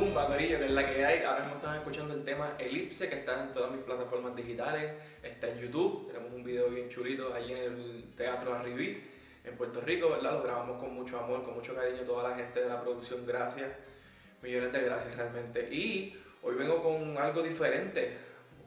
[0.00, 1.22] Zumba, Corillo, que es la que hay.
[1.24, 4.92] Ahora mismo están escuchando el tema Elipse, que está en todas mis plataformas digitales.
[5.22, 6.06] Está en YouTube.
[6.06, 9.04] Tenemos un video bien chulito allí en el Teatro Arribí,
[9.44, 10.32] en Puerto Rico, ¿verdad?
[10.32, 13.26] Lo grabamos con mucho amor, con mucho cariño, toda la gente de la producción.
[13.26, 13.68] Gracias.
[14.40, 15.68] Millones de gracias realmente.
[15.70, 18.16] Y hoy vengo con algo diferente.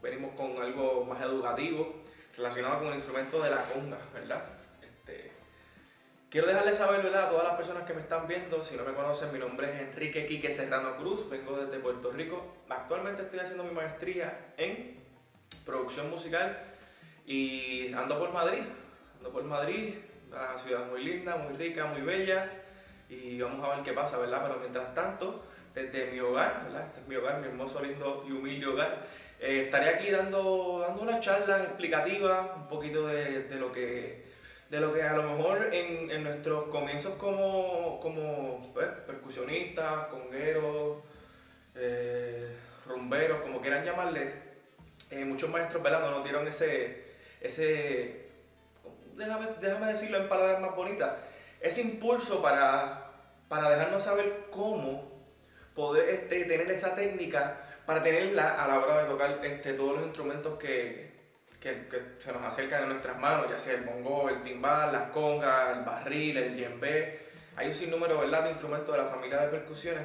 [0.00, 1.96] Venimos con algo más educativo,
[2.36, 4.44] relacionado con el instrumento de la conga, ¿verdad?
[6.34, 7.26] Quiero dejarles saber ¿verdad?
[7.26, 9.82] a todas las personas que me están viendo, si no me conocen, mi nombre es
[9.82, 12.56] Enrique Quique Serrano Cruz, vengo desde Puerto Rico.
[12.68, 14.96] Actualmente estoy haciendo mi maestría en
[15.64, 16.58] producción musical
[17.24, 18.64] y ando por Madrid.
[19.18, 19.94] Ando por Madrid,
[20.28, 22.50] una ciudad muy linda, muy rica, muy bella
[23.08, 24.42] y vamos a ver qué pasa, ¿verdad?
[24.42, 26.86] Pero mientras tanto, desde mi hogar, ¿verdad?
[26.88, 29.06] Este es mi hogar, mi hermoso, lindo y humilde hogar.
[29.38, 34.23] Eh, estaré aquí dando, dando unas charlas explicativas, un poquito de lo que
[34.74, 40.98] de lo que a lo mejor en, en nuestros comienzos como, como pues, percusionistas, congueros,
[41.76, 42.48] eh,
[42.84, 44.34] rumberos, como quieran llamarles,
[45.12, 46.00] eh, muchos maestros ¿verdad?
[46.00, 47.04] no nos dieron ese,
[47.40, 48.26] ese
[49.14, 51.12] déjame, déjame decirlo en palabras más bonitas,
[51.60, 53.12] ese impulso para,
[53.48, 55.08] para dejarnos saber cómo
[55.76, 60.06] poder este, tener esa técnica para tenerla a la hora de tocar este, todos los
[60.06, 61.13] instrumentos que,
[61.64, 65.10] que, que, se nos acercan a nuestras manos, ya sea el bongo, el timbal, las
[65.10, 67.20] congas, el barril, el djembe.
[67.56, 68.44] Hay un sinnúmero ¿verdad?
[68.44, 70.04] de instrumentos de la familia de percusiones,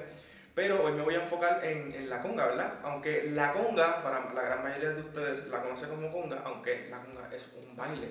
[0.56, 2.76] pero hoy me voy a enfocar en, en, la conga, ¿verdad?
[2.84, 7.02] Aunque la conga, para la gran mayoría de ustedes la conoce como conga, aunque la
[7.02, 8.10] conga es un baile,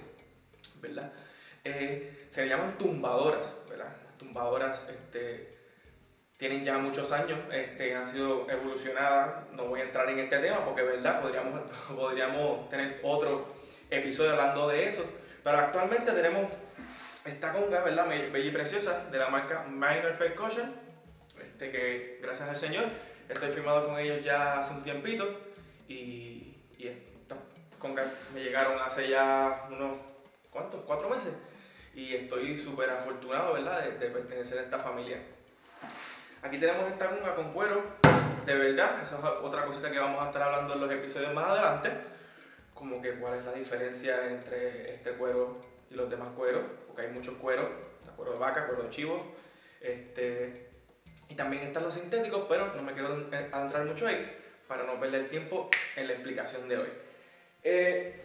[0.83, 1.11] ¿verdad?
[1.65, 3.97] Eh, se llaman tumbadoras, ¿verdad?
[4.05, 5.58] Las tumbadoras, este,
[6.39, 9.51] tienen ya muchos años, este, han sido evolucionadas.
[9.53, 11.61] No voy a entrar en este tema porque, verdad, podríamos,
[11.95, 13.55] podríamos tener otro
[13.91, 15.05] episodio hablando de eso.
[15.43, 16.47] Pero actualmente tenemos
[17.25, 18.07] esta conga, ¿verdad?
[18.09, 20.73] Bella y preciosa de la marca Minor Percussion,
[21.41, 22.85] este, que gracias al Señor
[23.29, 25.29] estoy firmado con ellos ya hace un tiempito.
[25.89, 27.39] Y, y estas
[27.81, 29.99] congas me llegaron hace ya unos,
[30.53, 30.83] ¿cuántos?
[30.83, 31.33] Cuatro meses.
[31.97, 35.19] Y estoy súper afortunado, ¿verdad?, de, de pertenecer a esta familia.
[36.41, 37.83] Aquí tenemos esta conga con cuero,
[38.47, 41.47] de verdad, esa es otra cosita que vamos a estar hablando en los episodios más
[41.47, 41.91] adelante,
[42.75, 45.59] como que cuál es la diferencia entre este cuero
[45.91, 47.67] y los demás cueros, porque hay muchos cueros,
[48.17, 49.35] cuero de vaca, cuero de chivo,
[49.81, 50.69] este,
[51.29, 53.09] y también están los sintéticos, pero no me quiero
[53.53, 54.37] adentrar mucho ahí
[54.69, 56.89] para no perder tiempo en la explicación de hoy.
[57.65, 58.23] Eh,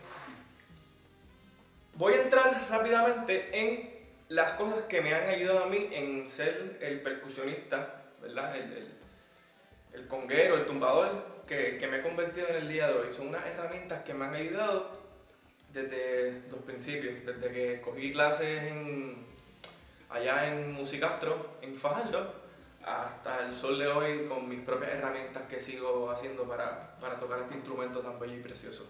[1.96, 3.92] voy a entrar rápidamente en
[4.30, 8.56] las cosas que me han ayudado a mí en ser el percusionista ¿verdad?
[8.56, 8.94] El, el,
[9.94, 13.14] el, conguero, el tumbador que, que me he convertido en el día de hoy.
[13.14, 15.04] Son unas herramientas que me han ayudado
[15.72, 19.26] desde los principios, desde que cogí clases en,
[20.10, 22.42] allá en Musicastro, en Fajardo,
[22.86, 27.40] hasta el sol de hoy con mis propias herramientas que sigo haciendo para, para tocar
[27.40, 28.90] este instrumento tan bello y precioso.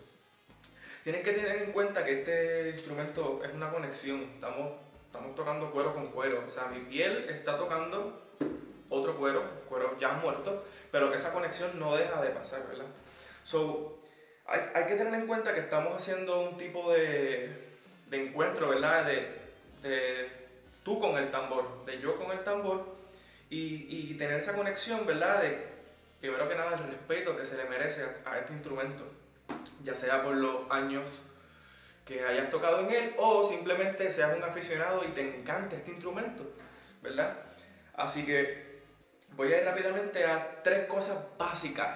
[1.04, 4.74] Tienen que tener en cuenta que este instrumento es una conexión, estamos,
[5.06, 8.23] estamos tocando cuero con cuero, o sea, mi piel está tocando
[9.04, 12.86] otro cuero, cuero ya muerto, pero esa conexión no deja de pasar, ¿verdad?
[13.44, 13.98] So,
[14.46, 17.50] hay, hay que tener en cuenta que estamos haciendo un tipo de,
[18.10, 19.06] de encuentro, ¿verdad?
[19.06, 19.42] De,
[19.82, 20.30] de,
[20.84, 22.94] tú con el tambor, de yo con el tambor,
[23.50, 25.44] y, y, tener esa conexión, ¿verdad?
[25.44, 25.60] De,
[26.20, 29.04] primero que nada, el respeto que se le merece a, a este instrumento,
[29.84, 31.10] ya sea por los años
[32.06, 36.44] que hayas tocado en él o simplemente seas un aficionado y te encanta este instrumento,
[37.02, 37.38] ¿verdad?
[37.96, 38.63] Así que
[39.36, 41.90] voy a ir rápidamente a tres cosas básicas,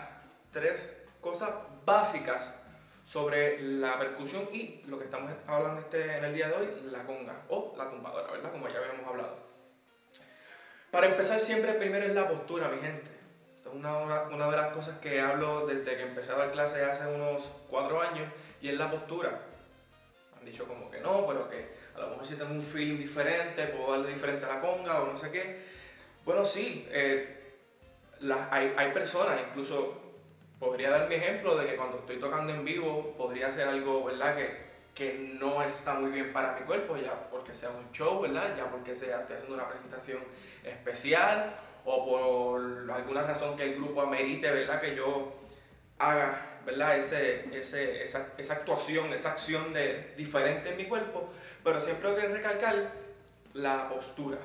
[0.51, 1.49] tres cosas
[1.85, 2.59] básicas
[3.03, 7.03] sobre la percusión y lo que estamos hablando este, en el día de hoy, la
[7.03, 8.51] conga o la tumbadora, ¿verdad?
[8.51, 9.37] Como ya habíamos hablado.
[10.91, 13.11] Para empezar siempre primero es la postura, mi gente.
[13.55, 16.83] Esta es una, una de las cosas que hablo desde que empecé a dar clases
[16.83, 18.27] hace unos cuatro años
[18.61, 19.41] y es la postura.
[20.37, 23.67] Han dicho como que no, pero que a lo mejor si tengo un feeling diferente,
[23.67, 25.76] puedo darle diferente a la conga o no sé qué
[26.27, 27.55] bueno, sí, eh,
[28.19, 29.97] las, hay, hay, personas, incluso
[30.59, 34.35] podría dar mi ejemplo de que cuando estoy tocando en vivo podría ser algo, ¿verdad?
[34.35, 38.57] Que, que no está muy bien para mi cuerpo, ya porque sea un show, ¿verdad?
[38.57, 40.19] Ya porque sea, estoy haciendo una presentación
[40.65, 44.81] especial o por alguna razón que el grupo amerite, ¿verdad?
[44.81, 45.33] Que yo
[45.97, 46.97] haga, ¿verdad?
[46.97, 51.29] Ese, ese, esa, actuación, esa acción de, diferente en mi cuerpo,
[51.63, 52.75] pero siempre hay que recalcar
[53.53, 54.39] la postura.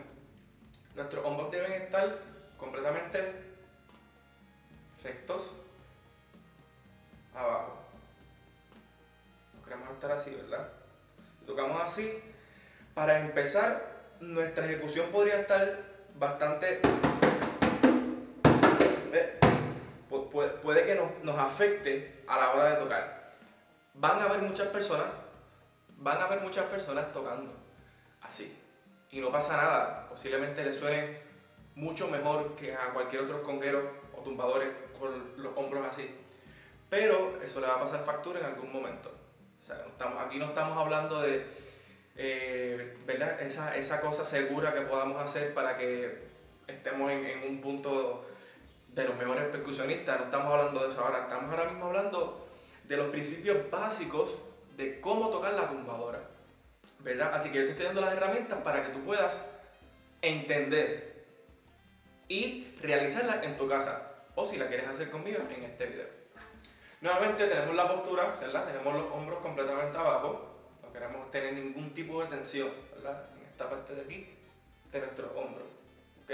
[0.95, 2.19] Nuestros hombros deben estar
[2.59, 3.35] completamente
[5.03, 5.51] rectos
[7.35, 7.79] abajo.
[9.55, 10.69] No queremos estar así, ¿verdad?
[11.47, 12.23] Tocamos así,
[12.95, 13.83] para empezar,
[14.21, 15.79] nuestra ejecución podría estar
[16.19, 16.81] bastante...
[20.63, 23.31] Puede que nos, nos afecte a la hora de tocar.
[23.95, 25.07] Van a haber muchas personas,
[25.99, 27.53] van a haber muchas personas tocando
[28.23, 28.62] así.
[29.13, 31.21] Y no pasa nada, posiblemente le suene
[31.77, 34.69] mucho mejor que a cualquier otro conguero o tumbadores
[34.99, 36.11] con los hombros así.
[36.91, 39.11] Pero eso le va a pasar factura en algún momento.
[39.61, 39.85] O sea,
[40.27, 41.47] aquí no estamos hablando de
[42.17, 43.41] eh, ¿verdad?
[43.41, 46.19] Esa, esa cosa segura que podamos hacer para que
[46.67, 48.27] estemos en, en un punto
[48.89, 52.47] de los mejores percusionistas, no estamos hablando de eso ahora, estamos ahora mismo hablando
[52.85, 54.35] de los principios básicos
[54.77, 56.21] de cómo tocar la tumbadora,
[57.33, 59.51] Así que yo te estoy dando las herramientas para que tú puedas
[60.21, 61.25] entender
[62.29, 66.07] y realizarla en tu casa, o si la quieres hacer conmigo en este video.
[67.01, 68.39] Nuevamente tenemos la postura.
[68.39, 70.49] Tenemos los hombros completamente abajo,
[70.83, 72.71] no queremos tener ningún tipo de tensión.
[72.97, 74.35] En esta parte de aquí,
[74.93, 75.65] de nuestro hombro,
[76.23, 76.33] ¿ok?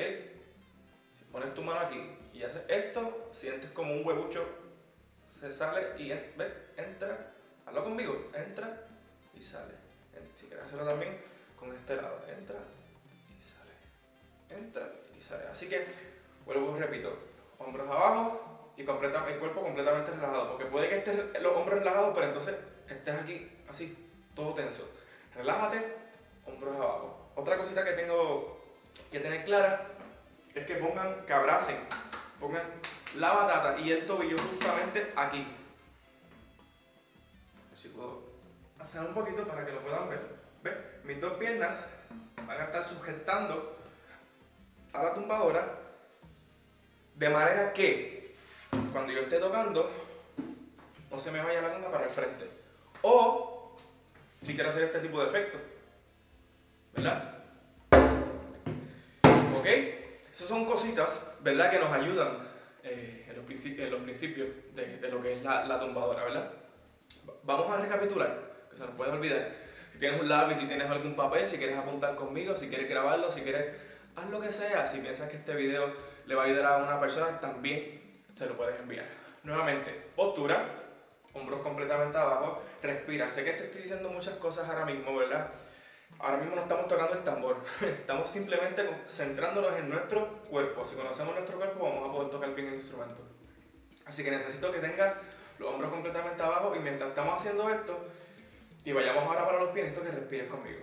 [1.14, 1.98] Si pones tu mano aquí
[2.34, 4.46] y haces esto, sientes como un huevucho
[5.30, 7.32] se sale y entra,
[7.66, 8.86] hazlo conmigo, entra
[9.34, 9.74] y sale.
[10.36, 11.18] Si quieres hacerlo también
[11.58, 12.56] con este lado, entra
[13.28, 13.72] y sale,
[14.50, 15.46] entra y sale.
[15.48, 15.86] Así que,
[16.44, 17.16] vuelvo y repito,
[17.58, 22.12] hombros abajo y completa, el cuerpo completamente relajado, porque puede que estés los hombros relajados,
[22.14, 22.54] pero entonces
[22.88, 23.96] estés aquí así,
[24.34, 24.88] todo tenso.
[25.34, 25.82] Relájate,
[26.46, 27.30] hombros abajo.
[27.34, 28.60] Otra cosita que tengo
[29.10, 29.86] que tener clara
[30.54, 31.76] es que pongan, que abracen
[32.40, 32.62] Pongan
[33.18, 35.44] la batata y el tobillo justamente aquí.
[37.66, 38.17] A ver si puedo
[38.88, 40.20] hacer un poquito para que lo puedan ver.
[40.62, 40.74] ¿Ves?
[41.04, 41.88] Mis dos piernas
[42.46, 43.76] van a estar sujetando
[44.92, 45.68] a la tumbadora
[47.14, 48.34] de manera que
[48.92, 49.90] cuando yo esté tocando
[51.10, 52.48] no se me vaya la conga para el frente.
[53.02, 53.76] O
[54.42, 55.58] si quiero hacer este tipo de efecto.
[56.94, 57.34] ¿Verdad?
[59.54, 59.66] ¿Ok?
[59.66, 61.70] Esas son cositas ¿verdad?
[61.70, 62.38] Que nos ayudan
[62.82, 63.44] eh, en, los
[64.02, 66.52] principios de, lo que es la, tumbadora, ¿verdad?
[67.44, 69.52] Vamos a recapitular, que se nos puede olvidar.
[69.92, 73.30] Si tienes un lápiz, si tienes algún papel, si quieres apuntar conmigo, si quieres grabarlo,
[73.30, 73.74] si quieres,
[74.16, 74.86] haz lo que sea.
[74.86, 75.92] Si piensas que este video
[76.26, 79.06] le va a ayudar a una persona, también se lo puedes enviar.
[79.42, 80.64] Nuevamente, postura,
[81.32, 83.30] hombros completamente abajo, respira.
[83.30, 85.50] Sé que te estoy diciendo muchas cosas ahora mismo, ¿verdad?
[86.18, 90.84] ahora mismo no estamos tocando el tambor, estamos simplemente centrándonos en nuestro cuerpo.
[90.84, 93.22] Si conocemos nuestro cuerpo vamos a poder tocar bien el instrumento.
[94.04, 95.14] Así que necesito que tengas
[95.58, 97.98] los hombros completamente abajo y mientras estamos haciendo esto,
[98.88, 100.80] y vayamos ahora para los pies, necesito que respires conmigo.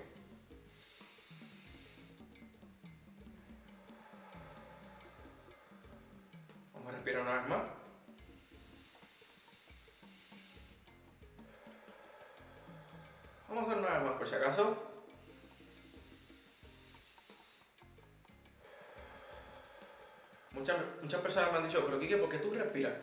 [6.72, 7.70] Vamos a respirar una vez más.
[13.50, 14.92] Vamos a hacer una vez más por si acaso.
[20.52, 22.94] Muchas, muchas personas me han dicho, pero Kike, ¿por qué tú respiras?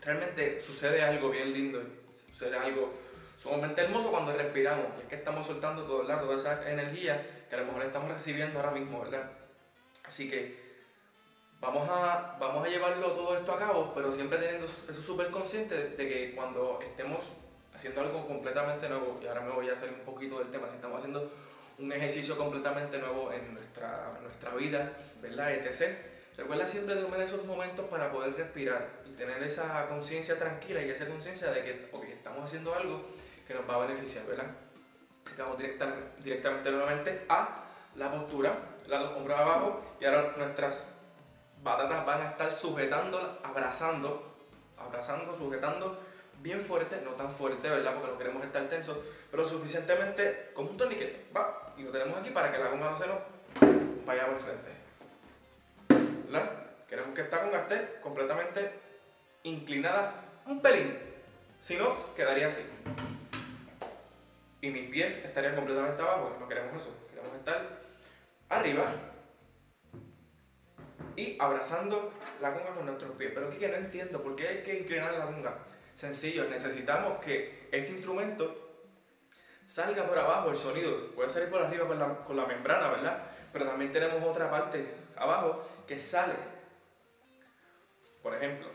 [0.00, 1.82] Realmente sucede algo bien lindo,
[2.26, 3.09] sucede algo
[3.40, 4.86] sumamente hermoso cuando respiramos.
[4.98, 6.20] Y es que estamos soltando todo, ¿verdad?
[6.20, 9.30] toda esa energía que a lo mejor estamos recibiendo ahora mismo, ¿verdad?
[10.04, 10.58] Así que
[11.58, 15.74] vamos a, vamos a llevarlo todo esto a cabo, pero siempre teniendo eso súper consciente
[15.74, 17.20] de que cuando estemos
[17.74, 20.74] haciendo algo completamente nuevo, y ahora me voy a salir un poquito del tema, si
[20.74, 21.32] estamos haciendo
[21.78, 24.92] un ejercicio completamente nuevo en nuestra, nuestra vida,
[25.22, 25.52] ¿verdad?
[25.52, 26.09] etc
[26.40, 31.06] Recuerda siempre tomar esos momentos para poder respirar y tener esa conciencia tranquila y esa
[31.06, 33.02] conciencia de que, ok, estamos haciendo algo
[33.46, 34.46] que nos va a beneficiar, ¿verdad?
[35.26, 35.58] Así que vamos
[36.24, 37.66] directamente nuevamente a
[37.96, 40.94] la postura, los hombros abajo y ahora nuestras
[41.62, 44.34] batatas van a estar sujetando, abrazando,
[44.78, 46.00] abrazando, sujetando
[46.38, 47.92] bien fuerte, no tan fuerte, ¿verdad?
[47.92, 48.96] Porque no queremos estar tensos,
[49.30, 52.96] pero suficientemente como un torniquete, va, y lo tenemos aquí para que la goma no
[52.96, 53.18] se nos
[54.06, 54.79] vaya por frente.
[56.88, 58.72] Queremos que esta conga esté completamente
[59.42, 60.14] inclinada
[60.46, 60.96] un pelín,
[61.60, 62.62] si no, quedaría así.
[64.60, 67.80] Y mis pies estarían completamente abajo, no queremos eso, queremos estar
[68.48, 68.84] arriba
[71.16, 73.32] y abrazando la conga con nuestros pies.
[73.34, 75.58] Pero aquí que no entiendo, ¿por qué hay que inclinar la conga?
[75.94, 78.86] Sencillo, necesitamos que este instrumento
[79.66, 83.29] salga por abajo el sonido, puede salir por arriba con la, con la membrana, ¿verdad?
[83.52, 84.84] Pero también tenemos otra parte
[85.16, 86.34] abajo que sale.
[88.22, 88.68] Por ejemplo.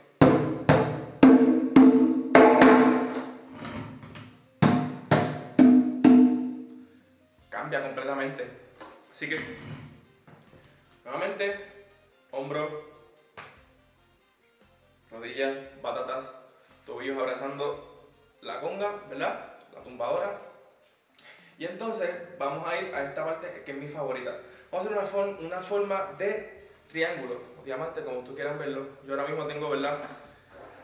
[7.50, 8.50] Cambia completamente.
[9.10, 9.40] Así que,
[11.06, 11.86] nuevamente,
[12.32, 12.96] hombro,
[15.10, 16.30] rodillas, batatas,
[16.86, 19.54] tobillos abrazando la conga, ¿verdad?
[19.74, 20.45] La tumbadora.
[21.58, 24.38] Y entonces vamos a ir a esta parte que es mi favorita.
[24.72, 28.88] Vamos a hacer una, forma de triángulo o diamante, como tú quieras verlo.
[29.06, 30.00] Yo ahora mismo tengo, ¿verdad?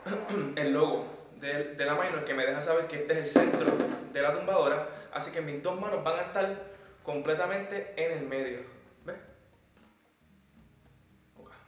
[0.56, 1.04] el logo
[1.36, 3.70] de, de la minor que me deja saber que este es el centro
[4.12, 4.88] de la tumbadora.
[5.12, 8.60] Así que mis dos manos van a estar completamente en el medio.
[9.04, 9.16] ¿Ves?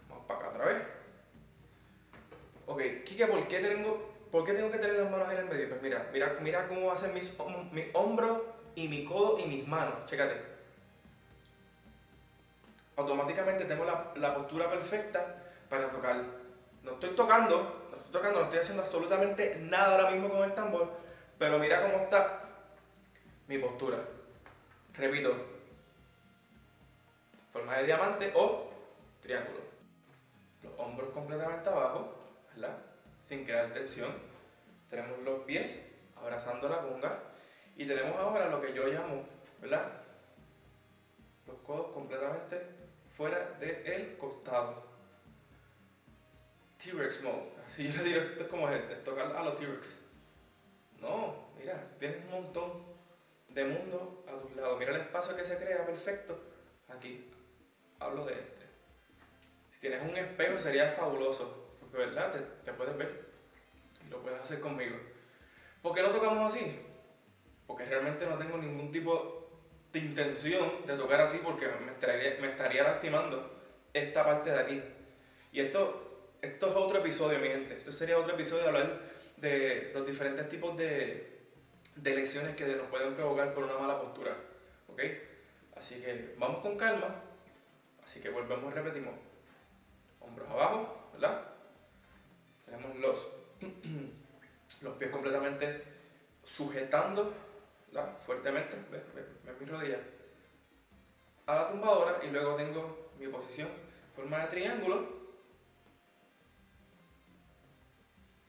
[0.08, 0.82] vamos para acá otra vez.
[2.66, 5.68] Ok, Kike, ¿por qué tengo, ¿por qué tengo que tener las manos en el medio?
[5.68, 7.36] Pues mira, mira, mira cómo va a ser mis,
[7.70, 8.40] mis hombros
[8.74, 10.06] y mi codo y mis manos.
[10.06, 10.40] Chécate.
[12.96, 16.16] Automáticamente tengo la, la postura perfecta para tocar.
[16.82, 20.54] No estoy tocando, no estoy tocando, no estoy haciendo absolutamente nada ahora mismo con el
[20.54, 20.92] tambor,
[21.38, 22.42] pero mira cómo está
[23.48, 23.98] mi postura.
[24.94, 25.34] Repito,
[27.52, 28.70] forma de diamante o
[29.20, 29.60] triángulo.
[30.62, 32.14] Los hombros completamente abajo,
[32.54, 32.76] ¿verdad?
[33.22, 34.12] Sin crear tensión.
[34.88, 35.80] Tenemos los pies
[36.16, 37.18] abrazando la conga
[37.76, 39.26] y tenemos ahora lo que yo llamo,
[39.60, 39.90] ¿verdad?
[41.46, 42.60] Los codos completamente
[43.16, 44.84] fuera del costado.
[46.82, 47.52] T-Rex mode.
[47.66, 48.68] Así yo le digo, esto es como
[49.04, 50.04] tocar a los T-Rex.
[51.00, 52.84] No, mira, tienes un montón
[53.48, 54.78] de mundo a tus lados.
[54.78, 56.38] Mira el espacio que se crea perfecto.
[56.88, 57.30] Aquí,
[57.98, 58.66] hablo de este.
[59.72, 63.24] Si tienes un espejo sería fabuloso, porque verdad, te, te puedes ver
[64.06, 64.96] y lo puedes hacer conmigo.
[65.82, 66.83] ¿Por qué no tocamos así?
[67.66, 69.44] Porque realmente no tengo ningún tipo
[69.92, 71.68] de intención de tocar así porque
[72.40, 73.50] me estaría, lastimando
[73.92, 74.82] esta parte de aquí.
[75.52, 77.76] Y esto, esto es otro episodio, mi gente.
[77.76, 79.00] Esto sería otro episodio de hablar
[79.36, 81.34] de los diferentes tipos de,
[81.96, 84.36] de lesiones que nos pueden provocar por una mala postura.
[84.88, 85.00] ¿Ok?
[85.76, 87.22] Así que vamos con calma.
[88.04, 89.14] Así que volvemos y repetimos.
[90.20, 91.40] Hombros abajo, ¿verdad?
[92.66, 93.32] Tenemos los,
[94.82, 95.84] los pies completamente
[96.42, 97.32] sujetando
[97.94, 98.18] ¿verdad?
[98.18, 98.76] fuertemente.
[98.90, 99.02] ¿Ves?
[99.14, 99.60] ¿Ves?
[99.60, 99.98] mi rodilla?
[101.46, 103.68] A la tumbadora y luego tengo mi posición
[104.14, 105.24] forma de triángulo.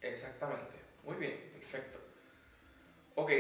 [0.02, 0.76] Exactamente.
[1.04, 2.00] Muy bien, perfecto.
[3.16, 3.32] Ok,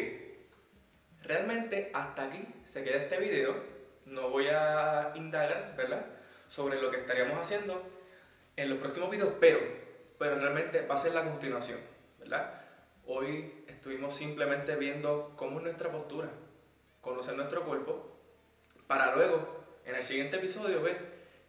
[1.24, 3.55] realmente hasta aquí se queda este video.
[4.05, 6.05] No voy a indagar, ¿verdad?
[6.47, 7.83] Sobre lo que estaríamos haciendo
[8.55, 9.59] en los próximos videos, pero,
[10.19, 11.79] pero realmente va a ser la continuación,
[12.19, 12.62] ¿verdad?
[13.05, 16.27] Hoy estuvimos simplemente viendo cómo es nuestra postura,
[17.01, 18.18] conocer nuestro cuerpo,
[18.88, 20.98] para luego, en el siguiente episodio, ver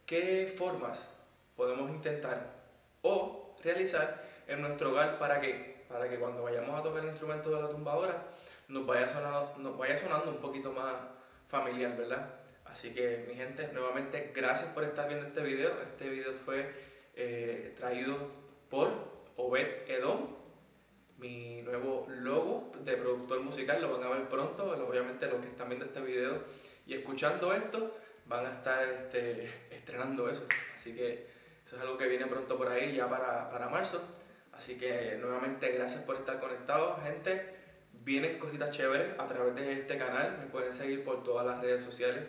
[0.04, 1.10] qué formas
[1.56, 2.52] podemos intentar
[3.00, 7.48] o realizar en nuestro hogar para que para que cuando vayamos a tocar el instrumento
[7.48, 8.24] de la tumbadora
[8.68, 10.92] nos vaya sonando, nos vaya sonando un poquito más
[11.48, 12.34] familiar, ¿verdad?
[12.66, 15.70] Así que mi gente, nuevamente gracias por estar viendo este video.
[15.80, 16.70] Este video fue
[17.14, 18.14] eh, traído
[18.68, 18.90] por
[19.38, 20.45] Obed Edom,
[21.18, 25.68] mi nuevo logo de productor musical, lo van a ver pronto, obviamente los que están
[25.68, 26.42] viendo este video
[26.86, 27.96] y escuchando esto
[28.26, 30.46] van a estar este, estrenando eso.
[30.74, 31.26] Así que
[31.64, 34.00] eso es algo que viene pronto por ahí ya para, para marzo.
[34.52, 37.54] Así que nuevamente gracias por estar conectados, gente.
[37.92, 40.38] Vienen cositas chéveres a través de este canal.
[40.38, 42.24] Me pueden seguir por todas las redes sociales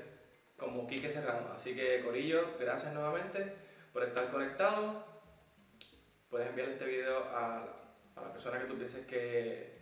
[0.58, 1.52] como Quique Serrano.
[1.54, 3.54] Así que Corillo, gracias nuevamente
[3.94, 5.04] por estar conectados.
[6.30, 7.66] Puedes enviar este video a,
[8.18, 9.78] a la persona que tú pienses que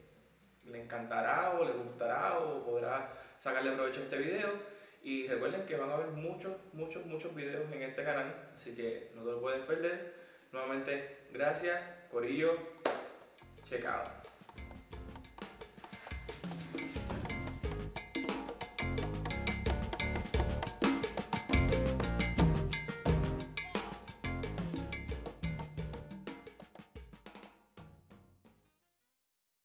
[0.65, 4.75] le encantará o le gustará o podrá sacarle provecho a este video.
[5.03, 9.11] Y recuerden que van a haber muchos, muchos, muchos videos en este canal, así que
[9.13, 10.15] no te lo puedes perder.
[10.51, 11.87] Nuevamente, gracias.
[12.11, 12.57] Corillo,
[13.63, 14.24] check out.